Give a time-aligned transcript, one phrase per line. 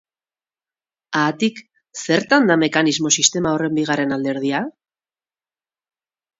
[1.19, 1.61] Haatik,
[2.05, 4.65] zertan da mekanismo-sistema horren bigarren alderdia?